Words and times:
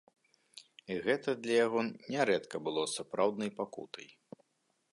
І 0.93 0.95
гэта 1.05 1.35
для 1.43 1.55
яго 1.65 1.79
нярэдка 2.13 2.63
было 2.69 2.81
сапраўднай 2.97 3.51
пакутай! 3.61 4.07